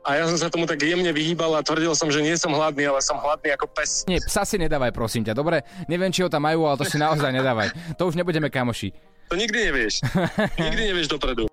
A 0.04 0.20
ja 0.20 0.28
som 0.28 0.36
sa 0.36 0.52
tomu 0.52 0.68
tak 0.68 0.84
jemne 0.84 1.12
vyhýbal 1.16 1.52
a 1.56 1.64
tvrdil 1.64 1.96
som, 1.96 2.12
že 2.12 2.20
nie 2.20 2.36
som 2.36 2.52
hladný, 2.52 2.88
ale 2.88 3.00
som 3.00 3.20
hladný 3.20 3.56
ako 3.56 3.72
pes. 3.72 4.04
Nie, 4.08 4.20
psa 4.24 4.44
si 4.44 4.60
nedávaj, 4.60 4.92
prosím 4.92 5.24
ťa, 5.24 5.36
dobre? 5.36 5.64
Neviem, 5.88 6.12
či 6.12 6.24
ho 6.24 6.32
tam 6.32 6.44
majú, 6.44 6.68
ale 6.68 6.80
to 6.80 6.88
si 6.88 7.00
naozaj 7.00 7.32
nedávaj. 7.32 7.72
To 8.00 8.08
už 8.08 8.20
nebudeme 8.20 8.52
kamoši. 8.52 8.92
To 9.34 9.42
nikdy 9.42 9.66
nevieš. 9.66 10.06
nikdy 10.62 10.94
nevieš 10.94 11.10
dopredu. 11.10 11.50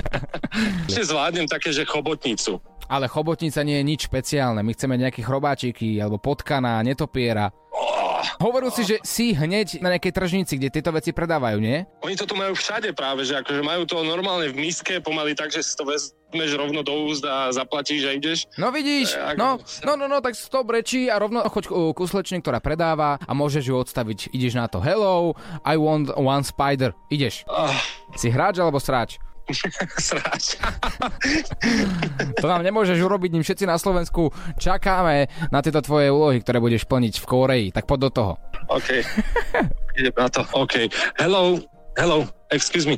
Ešte 0.88 1.04
zvládnem 1.04 1.44
také, 1.44 1.68
že 1.68 1.84
chobotnicu. 1.84 2.64
Ale 2.88 3.12
chobotnica 3.12 3.60
nie 3.60 3.76
je 3.76 3.84
nič 3.84 4.00
špeciálne. 4.08 4.64
My 4.64 4.72
chceme 4.72 4.96
nejaké 4.96 5.20
chrobáčiky, 5.20 6.00
alebo 6.00 6.16
potkana, 6.16 6.80
netopiera. 6.80 7.52
Hovoril 8.40 8.72
si, 8.72 8.88
že 8.88 8.96
si 9.04 9.36
hneď 9.36 9.84
na 9.84 9.92
nejakej 9.96 10.12
tržnici, 10.16 10.56
kde 10.56 10.72
tieto 10.72 10.92
veci 10.92 11.12
predávajú, 11.12 11.60
nie? 11.60 11.84
Oni 12.04 12.16
to 12.16 12.24
tu 12.24 12.36
majú 12.36 12.56
všade 12.56 12.92
práve, 12.96 13.24
že 13.24 13.36
akože 13.36 13.60
majú 13.60 13.84
to 13.84 14.00
normálne 14.00 14.48
v 14.52 14.56
miske, 14.56 15.00
pomaly 15.00 15.36
tak, 15.36 15.52
že 15.52 15.60
si 15.60 15.76
to 15.76 15.84
vezmeš 15.84 16.50
rovno 16.56 16.80
do 16.80 16.92
úst 17.08 17.24
a 17.24 17.52
zaplatíš 17.52 18.08
a 18.08 18.16
ideš. 18.16 18.48
No 18.56 18.72
vidíš, 18.72 19.16
no, 19.36 19.60
no, 19.84 19.92
no, 19.96 20.04
no, 20.08 20.18
tak 20.24 20.36
to 20.36 20.60
brečí 20.64 21.12
a 21.12 21.20
rovno 21.20 21.44
choď 21.44 21.94
ku 21.96 22.04
slečne, 22.08 22.40
ktorá 22.40 22.60
predáva 22.64 23.20
a 23.20 23.32
môžeš 23.36 23.64
ju 23.68 23.76
odstaviť. 23.76 24.32
Ideš 24.32 24.56
na 24.56 24.68
to, 24.68 24.80
hello, 24.80 25.36
I 25.64 25.76
want 25.76 26.12
one 26.16 26.44
spider. 26.44 26.96
Ideš. 27.12 27.44
Oh. 27.44 27.72
Si 28.16 28.32
hráč 28.32 28.56
alebo 28.56 28.80
sráč? 28.80 29.20
Sráč. 30.08 30.56
to 32.38 32.46
nám 32.46 32.62
nemôžeš 32.62 32.98
urobiť, 33.00 33.30
ním 33.34 33.44
všetci 33.44 33.64
na 33.66 33.76
Slovensku 33.76 34.30
čakáme 34.56 35.28
na 35.50 35.60
tieto 35.60 35.80
tvoje 35.82 36.10
úlohy, 36.10 36.40
ktoré 36.40 36.62
budeš 36.62 36.86
plniť 36.86 37.20
v 37.20 37.26
Koreji. 37.26 37.66
Tak 37.74 37.86
poď 37.86 37.98
do 38.06 38.10
toho. 38.10 38.32
OK. 38.70 39.02
Idem 39.98 40.14
na 40.16 40.28
to. 40.28 40.44
OK. 40.54 40.88
Hello. 41.18 41.58
Hello. 41.98 42.24
Excuse 42.50 42.86
me. 42.86 42.96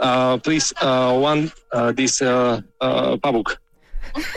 Uh, 0.00 0.38
please, 0.38 0.72
uh, 0.80 1.12
one 1.12 1.50
uh, 1.74 1.90
this 1.92 2.22
uh, 2.22 2.60
uh, 2.80 3.16
pavuk. 3.18 3.58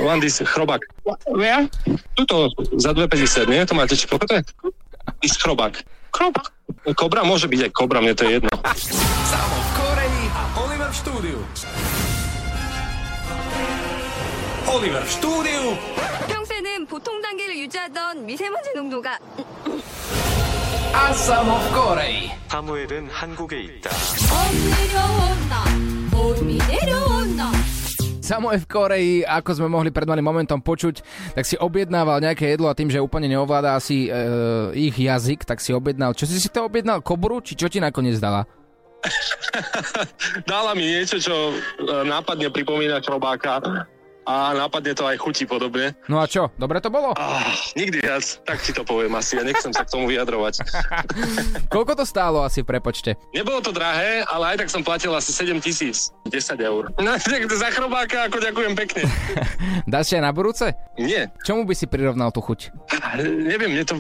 One 0.02 0.20
this 0.20 0.42
chrobák. 0.42 0.82
Where? 1.30 1.70
Tuto, 2.18 2.50
za 2.82 2.98
2,50, 2.98 3.46
nie? 3.46 3.62
To 3.66 3.78
máte 3.78 3.94
či 3.94 4.10
pokote? 4.10 4.42
This 5.22 5.38
chrobák. 5.38 5.78
Chrobák. 6.10 6.50
Kobra 6.98 7.22
môže 7.22 7.46
byť 7.46 7.70
aj 7.70 7.72
kobra, 7.76 8.02
mne 8.02 8.16
to 8.18 8.26
je 8.26 8.42
jedno 8.42 8.52
štúdiu. 11.07 11.39
Oliver 14.67 15.05
v 15.07 15.11
štúdiu. 15.11 15.63
평소에는 16.27 16.87
보통 16.87 17.23
단계를 17.23 17.55
유지하던 17.63 18.27
미세먼지 18.27 18.75
농도가 18.75 19.19
A 20.93 21.13
Samo 21.13 21.57
v 21.57 21.67
Koreji. 21.73 22.31
사무엘은 22.49 23.09
한국에 23.09 23.61
있다. 23.63 23.91
내려온다. 24.73 25.55
봄이 26.11 26.59
내려온다. 26.59 27.49
Samo 28.23 28.49
v 28.55 28.65
Koreji, 28.65 29.25
ako 29.27 29.51
sme 29.61 29.69
mohli 29.69 29.91
pred 29.91 30.07
malým 30.09 30.25
momentom 30.25 30.63
počuť, 30.63 31.03
tak 31.37 31.45
si 31.45 31.59
objednával 31.59 32.23
nejaké 32.23 32.55
jedlo 32.55 32.71
a 32.71 32.77
tým, 32.77 32.89
že 32.89 33.03
úplne 33.03 33.29
neovláda 33.29 33.75
asi 33.77 34.09
e, 34.09 34.11
ich 34.79 34.95
jazyk, 34.97 35.45
tak 35.45 35.61
si 35.61 35.75
objednal. 35.75 36.15
Čo 36.15 36.25
si 36.31 36.39
si 36.39 36.49
to 36.49 36.65
objednal? 36.65 37.03
Kobru? 37.03 37.43
Či 37.43 37.59
čo 37.59 37.67
ti 37.69 37.83
nakoniec 37.83 38.17
dala? 38.23 38.47
Dala 40.50 40.72
mi 40.78 40.86
niečo, 40.86 41.18
čo 41.22 41.36
e, 41.52 41.54
nápadne 42.08 42.52
pripomína 42.52 43.02
chrobáka 43.04 43.88
a 44.28 44.52
nápadne 44.52 44.92
to 44.92 45.08
aj 45.08 45.16
chutí 45.24 45.48
podobne. 45.48 45.96
No 46.12 46.20
a 46.20 46.28
čo? 46.28 46.52
Dobre 46.60 46.84
to 46.84 46.92
bolo? 46.92 47.16
Ah, 47.16 47.48
nikdy 47.80 48.04
viac, 48.04 48.28
tak 48.44 48.60
ti 48.60 48.76
to 48.76 48.84
poviem 48.84 49.16
asi, 49.16 49.40
ja 49.40 49.44
nechcem 49.48 49.72
sa 49.72 49.88
k 49.88 49.92
tomu 49.96 50.12
vyjadrovať. 50.12 50.68
Koľko 51.74 51.96
to 51.96 52.04
stálo 52.04 52.44
asi 52.44 52.60
v 52.60 52.76
prepočte? 52.76 53.16
Nebolo 53.32 53.64
to 53.64 53.72
drahé, 53.72 54.28
ale 54.28 54.54
aj 54.54 54.68
tak 54.68 54.70
som 54.70 54.84
platil 54.84 55.16
asi 55.16 55.32
7 55.32 55.64
tisíc, 55.64 56.12
10 56.28 56.60
eur. 56.60 56.92
No 57.08 57.16
tak 57.16 57.48
za 57.48 57.72
chrobáka, 57.72 58.28
ako 58.28 58.44
ďakujem 58.44 58.76
pekne. 58.76 59.08
Dáš 59.88 60.12
si 60.12 60.14
aj 60.20 60.28
na 60.28 60.36
budúce? 60.36 60.76
Nie. 61.00 61.32
Čomu 61.48 61.64
by 61.64 61.72
si 61.72 61.88
prirovnal 61.88 62.36
tú 62.36 62.44
chuť? 62.44 62.76
Neviem, 63.24 63.80
je 63.80 63.86
to, 63.88 63.96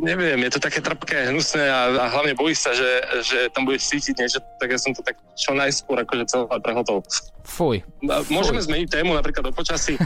neviem, 0.00 0.38
je 0.46 0.52
to 0.56 0.60
také 0.62 0.78
trpké, 0.80 1.30
hnusné 1.30 1.66
a, 1.66 1.80
a 1.94 2.04
hlavne 2.10 2.34
bojíš 2.38 2.58
sa, 2.58 2.72
že, 2.74 2.90
že 3.22 3.38
tam 3.50 3.66
budeš 3.66 3.90
cítiť 3.90 4.14
niečo, 4.18 4.38
tak 4.58 4.68
ja 4.70 4.78
som 4.78 4.94
to 4.94 5.02
tak 5.02 5.18
čo 5.34 5.54
najskôr 5.54 6.02
akože 6.02 6.24
celé 6.26 6.58
prehotol. 6.62 7.02
Fuj. 7.48 7.80
Môžeme 8.28 8.60
zmeniť 8.60 9.00
tému 9.00 9.16
napríklad 9.16 9.48
o 9.48 9.52
počasí. 9.56 9.96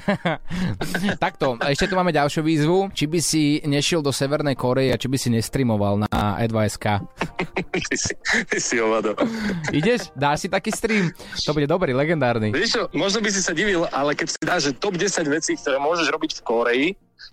Takto, 1.24 1.58
ešte 1.58 1.90
tu 1.90 1.98
máme 1.98 2.14
ďalšiu 2.14 2.38
výzvu. 2.46 2.94
Či 2.94 3.04
by 3.10 3.18
si 3.18 3.42
nešiel 3.66 3.98
do 3.98 4.14
Severnej 4.14 4.54
Korei 4.54 4.94
a 4.94 4.96
či 4.96 5.10
by 5.10 5.18
si 5.18 5.28
nestreamoval 5.34 6.06
na 6.06 6.38
E2SK? 6.38 7.02
ty, 7.74 7.96
si, 7.98 8.14
ty 8.46 8.58
si 8.62 8.78
ovado. 8.78 9.18
Ideš? 9.74 10.14
Dáš 10.14 10.46
si 10.46 10.48
taký 10.48 10.70
stream? 10.70 11.10
To 11.42 11.50
bude 11.50 11.66
dobrý, 11.66 11.90
legendárny. 11.90 12.54
Vieš 12.54 12.70
čo, 12.78 12.82
možno 12.94 13.18
by 13.18 13.30
si 13.34 13.42
sa 13.42 13.50
divil, 13.50 13.90
ale 13.90 14.14
keď 14.14 14.28
si 14.30 14.40
dáš, 14.46 14.60
že 14.70 14.78
top 14.78 14.94
10 14.94 15.26
vecí, 15.26 15.58
ktoré 15.58 15.82
môžeš 15.82 16.06
robiť 16.14 16.30
v 16.38 16.40
Koreji, 16.46 16.88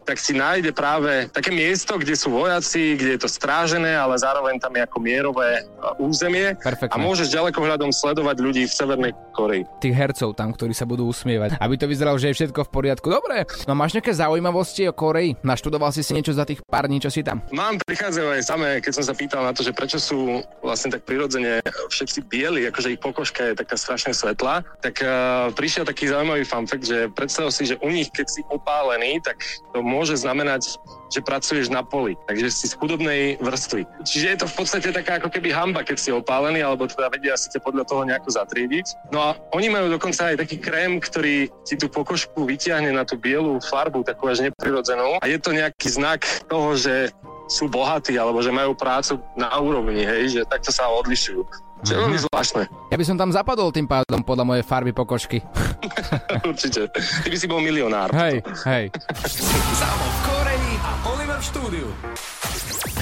tak 0.09 0.17
si 0.17 0.33
nájde 0.33 0.73
práve 0.73 1.29
také 1.29 1.53
miesto, 1.53 1.93
kde 2.01 2.17
sú 2.17 2.33
vojaci, 2.33 2.97
kde 2.97 3.13
je 3.13 3.21
to 3.21 3.29
strážené, 3.29 3.93
ale 3.93 4.17
zároveň 4.17 4.57
tam 4.57 4.73
je 4.73 4.81
ako 4.81 4.97
mierové 4.97 5.61
územie. 6.01 6.57
Perfektne. 6.57 6.97
A 6.97 6.97
môžeš 6.97 7.29
ďalekohľadom 7.29 7.93
sledovať 7.93 8.41
ľudí 8.41 8.65
v 8.65 8.73
Severnej 8.73 9.13
Koreji. 9.39 9.63
Tých 9.79 9.95
hercov 9.95 10.35
tam, 10.35 10.51
ktorí 10.51 10.75
sa 10.75 10.83
budú 10.83 11.07
usmievať. 11.07 11.55
Aby 11.63 11.79
to 11.79 11.87
vyzeralo, 11.87 12.19
že 12.19 12.35
je 12.35 12.43
všetko 12.43 12.67
v 12.67 12.69
poriadku. 12.75 13.07
Dobre, 13.07 13.47
no 13.63 13.71
máš 13.71 13.95
nejaké 13.95 14.11
zaujímavosti 14.11 14.91
o 14.91 14.93
Koreji? 14.93 15.39
Naštudoval 15.39 15.95
si 15.95 16.03
si 16.03 16.11
niečo 16.11 16.35
za 16.35 16.43
tých 16.43 16.59
pár 16.67 16.91
dní, 16.91 16.99
čo 16.99 17.07
si 17.07 17.23
tam? 17.23 17.39
Mám, 17.55 17.79
prichádzajú 17.87 18.27
aj 18.35 18.43
samé, 18.43 18.69
keď 18.83 18.91
som 18.99 19.05
sa 19.07 19.15
pýtal 19.15 19.47
na 19.47 19.55
to, 19.55 19.63
že 19.63 19.71
prečo 19.71 19.95
sú 19.95 20.43
vlastne 20.59 20.91
tak 20.91 21.07
prirodzene 21.07 21.63
všetci 21.87 22.27
bieli, 22.27 22.67
akože 22.67 22.99
ich 22.99 23.01
pokožka 23.01 23.53
je 23.53 23.59
taká 23.63 23.79
strašne 23.79 24.11
svetlá, 24.11 24.61
tak 24.83 24.99
uh, 24.99 25.47
prišiel 25.55 25.87
taký 25.87 26.11
zaujímavý 26.11 26.43
fun 26.43 26.67
fact, 26.67 26.83
že 26.83 27.07
predstav 27.15 27.47
si, 27.55 27.71
že 27.71 27.79
u 27.79 27.89
nich, 27.89 28.11
keď 28.11 28.27
si 28.27 28.41
opálený, 28.51 29.23
tak 29.23 29.39
to 29.71 29.79
môže 29.79 30.19
znamenať, 30.19 30.75
že 31.09 31.25
pracuješ 31.25 31.73
na 31.73 31.81
poli, 31.81 32.13
takže 32.29 32.47
si 32.53 32.65
z 32.69 32.77
chudobnej 32.77 33.41
vrstvy. 33.41 33.81
Čiže 34.05 34.27
je 34.29 34.37
to 34.45 34.47
v 34.47 34.55
podstate 34.61 34.89
taká 34.93 35.17
ako 35.17 35.33
keby 35.33 35.49
hamba, 35.49 35.81
keď 35.81 35.97
si 35.97 36.09
opálený, 36.13 36.61
alebo 36.61 36.85
teda 36.85 37.09
vedia 37.09 37.33
si 37.33 37.49
ťa 37.49 37.65
podľa 37.65 37.83
toho 37.89 38.05
nejako 38.05 38.29
zatriediť. 38.29 39.09
No 39.09 39.19
a 39.25 39.28
oni 39.53 39.67
majú 39.69 39.87
dokonca 39.91 40.33
aj 40.33 40.45
taký 40.45 40.57
krém, 40.61 41.01
ktorý 41.01 41.49
ti 41.65 41.75
tú 41.75 41.89
pokožku 41.89 42.45
vyťahne 42.45 42.93
na 42.93 43.03
tú 43.03 43.17
bielu 43.17 43.59
farbu, 43.61 44.05
takú 44.05 44.29
až 44.29 44.45
neprirodzenú. 44.45 45.19
A 45.21 45.25
je 45.27 45.37
to 45.41 45.51
nejaký 45.51 45.87
znak 45.89 46.25
toho, 46.47 46.77
že 46.77 47.13
sú 47.49 47.65
bohatí, 47.65 48.13
alebo 48.13 48.39
že 48.45 48.53
majú 48.53 48.77
prácu 48.77 49.17
na 49.33 49.49
úrovni, 49.57 50.05
hej, 50.05 50.39
že 50.39 50.41
takto 50.45 50.69
sa 50.69 50.85
odlišujú. 50.89 51.41
Čo 51.79 51.91
je 51.95 51.99
veľmi 52.03 52.19
zvláštne. 52.27 52.63
Ja 52.91 52.97
by 52.99 53.05
som 53.07 53.15
tam 53.15 53.31
zapadol 53.31 53.71
tým 53.71 53.87
pádom 53.87 54.19
podľa 54.19 54.43
mojej 54.43 54.63
farby 54.67 54.91
pokožky. 54.91 55.39
Určite. 56.51 56.91
Ty 56.91 57.27
by 57.31 57.37
si 57.39 57.47
bol 57.47 57.63
milionár. 57.63 58.11
Hej, 58.11 58.43
hej. 58.67 58.91
Samo 59.81 60.05
v 60.05 60.17
Koreji 60.27 60.73
a 60.83 60.91
Oliver 61.15 61.39
v 61.39 61.45
štúdiu. 61.45 61.87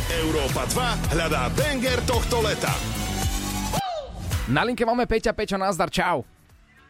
Európa 0.08 0.64
2 0.72 1.14
hľadá 1.18 1.50
banger 1.58 2.00
tohto 2.06 2.40
leta. 2.46 2.72
Na 4.48 4.64
linke 4.64 4.88
máme 4.88 5.04
Peťa. 5.04 5.36
Peťo, 5.36 5.60
nazdar, 5.60 5.92
čau. 5.92 6.24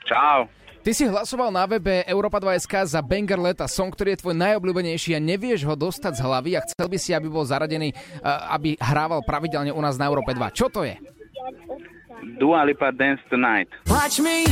Čau. 0.05 0.45
Ty 0.85 0.91
si 0.93 1.03
hlasoval 1.09 1.49
na 1.49 1.65
webe 1.65 2.05
Europa 2.05 2.37
2SK 2.37 2.95
za 2.95 3.01
Banger 3.01 3.41
Leta, 3.41 3.65
song, 3.67 3.89
ktorý 3.91 4.13
je 4.13 4.21
tvoj 4.23 4.37
najobľúbenejší 4.39 5.17
a 5.17 5.19
nevieš 5.19 5.65
ho 5.67 5.73
dostať 5.75 6.15
z 6.15 6.21
hlavy 6.21 6.51
a 6.55 6.63
chcel 6.63 6.87
by 6.87 6.97
si, 7.01 7.11
aby 7.17 7.27
bol 7.27 7.43
zaradený, 7.43 7.91
uh, 7.91 8.55
aby 8.55 8.77
hrával 8.79 9.25
pravidelne 9.25 9.73
u 9.73 9.81
nás 9.81 9.99
na 9.99 10.07
Európe 10.07 10.31
2. 10.31 10.53
Čo 10.53 10.69
to 10.69 10.85
je? 10.85 10.95
Dua 12.39 12.61
Lipa 12.63 12.93
Dance 12.93 13.25
Tonight. 13.27 13.67
Watch 13.89 14.21
me 14.21 14.47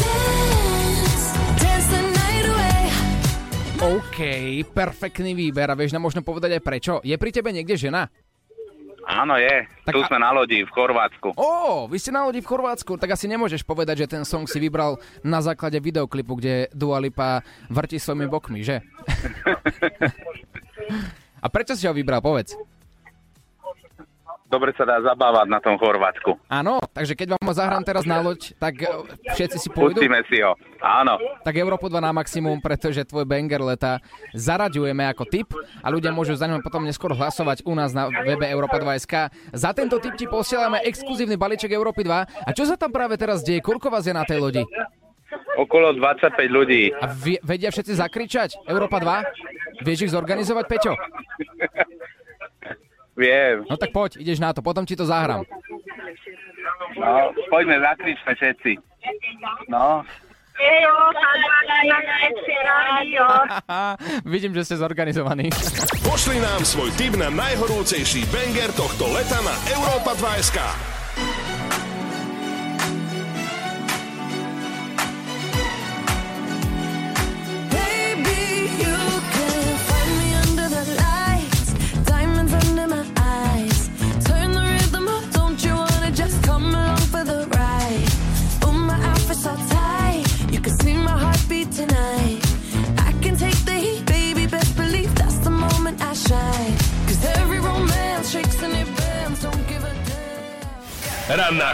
dance, 0.00 1.36
dance 1.58 1.88
the 1.90 2.02
night 2.06 2.46
away. 2.48 2.82
OK, 3.98 4.18
perfektný 4.72 5.36
výber 5.36 5.68
a 5.68 5.76
vieš 5.76 5.92
nám 5.92 6.06
možno 6.06 6.22
povedať 6.24 6.56
aj 6.56 6.62
prečo. 6.62 6.92
Je 7.04 7.18
pri 7.18 7.28
tebe 7.34 7.50
niekde 7.50 7.76
žena? 7.76 8.08
Áno, 9.04 9.36
je. 9.36 9.68
Tak 9.84 9.92
tu 9.94 10.02
a... 10.02 10.08
sme 10.08 10.18
na 10.20 10.32
lodi 10.32 10.64
v 10.64 10.70
Chorvátsku. 10.72 11.36
Ó, 11.36 11.84
vy 11.86 11.96
ste 12.00 12.12
na 12.12 12.24
lodi 12.24 12.40
v 12.40 12.48
Chorvátsku, 12.48 12.96
tak 12.96 13.12
asi 13.12 13.28
nemôžeš 13.28 13.64
povedať, 13.64 14.04
že 14.04 14.10
ten 14.18 14.22
song 14.24 14.48
si 14.48 14.56
vybral 14.58 14.96
na 15.20 15.44
základe 15.44 15.76
videoklipu, 15.80 16.40
kde 16.40 16.72
Dua 16.72 16.98
Lipa 17.00 17.44
vrti 17.68 18.00
svojimi 18.00 18.26
bokmi, 18.28 18.64
že? 18.64 18.80
a 21.44 21.46
prečo 21.52 21.76
si 21.76 21.84
ho 21.84 21.92
vybral, 21.92 22.24
povedz? 22.24 22.56
dobre 24.54 24.70
sa 24.78 24.86
dá 24.86 25.02
zabávať 25.02 25.50
na 25.50 25.58
tom 25.58 25.74
Chorvátsku. 25.74 26.38
Áno, 26.46 26.78
takže 26.94 27.18
keď 27.18 27.36
vám 27.36 27.44
ho 27.44 27.54
zahrám 27.54 27.82
teraz 27.82 28.06
na 28.06 28.22
loď, 28.22 28.54
tak 28.56 28.78
e, 28.80 28.86
všetci 29.34 29.58
si 29.58 29.68
pôjdu? 29.68 29.98
Pustíme 29.98 30.22
si 30.30 30.38
ho, 30.40 30.54
áno. 30.78 31.18
Tak 31.42 31.58
Európu 31.58 31.90
2 31.90 31.98
na 31.98 32.14
maximum, 32.14 32.62
pretože 32.62 33.02
tvoj 33.02 33.26
banger 33.26 33.60
leta 33.60 33.98
zaraďujeme 34.32 35.02
ako 35.10 35.26
tip 35.26 35.50
a 35.82 35.90
ľudia 35.90 36.14
môžu 36.14 36.38
za 36.38 36.46
ňom 36.46 36.62
potom 36.62 36.86
neskôr 36.86 37.10
hlasovať 37.12 37.66
u 37.66 37.74
nás 37.74 37.90
na 37.90 38.06
webe 38.08 38.46
Európa 38.46 38.78
2.sk. 38.78 39.34
Za 39.52 39.74
tento 39.74 39.98
tip 39.98 40.14
ti 40.14 40.30
posielame 40.30 40.80
exkluzívny 40.86 41.34
balíček 41.34 41.74
Európy 41.74 42.06
2. 42.06 42.46
A 42.46 42.50
čo 42.54 42.64
sa 42.64 42.78
tam 42.78 42.94
práve 42.94 43.18
teraz 43.18 43.42
deje? 43.42 43.58
Koľko 43.58 43.90
vás 43.90 44.06
je 44.06 44.14
na 44.14 44.22
tej 44.22 44.38
lodi? 44.38 44.62
Okolo 45.58 45.94
25 45.94 46.34
ľudí. 46.50 46.90
A 46.94 47.10
vedia 47.42 47.70
všetci 47.70 47.98
zakričať? 47.98 48.50
Európa 48.66 49.02
2? 49.02 49.86
Vieš 49.86 50.06
ich 50.06 50.14
zorganizovať, 50.14 50.64
Peťo? 50.70 50.92
Viem. 53.14 53.62
No 53.70 53.78
tak 53.78 53.94
poď, 53.94 54.18
ideš 54.18 54.42
na 54.42 54.50
to, 54.50 54.58
potom 54.58 54.82
ti 54.82 54.98
to 54.98 55.06
zahrám. 55.06 55.46
No, 57.04 57.36
poďme, 57.52 57.76
zakričme 57.84 58.32
všetci. 58.32 58.70
No. 59.68 60.00
Vidím, 64.32 64.54
že 64.54 64.62
ste 64.64 64.80
zorganizovaní. 64.80 65.50
Pošli 66.06 66.38
nám 66.40 66.62
svoj 66.62 66.94
tip 66.94 67.18
na 67.18 67.28
najhorúcejší 67.28 68.24
banger 68.30 68.70
tohto 68.72 69.10
leta 69.12 69.42
na 69.42 69.54
Európa 69.74 70.14
2 70.16 70.46
SK. 70.48 70.58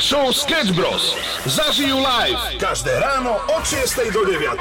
Show 0.00 0.32
Sketch 0.32 0.72
Bros. 0.72 1.12
Zažijú 1.44 2.00
live 2.00 2.56
každé 2.56 2.96
ráno 2.96 3.36
od 3.52 3.62
6 3.68 4.00
do 4.16 4.24
9. 4.24 4.56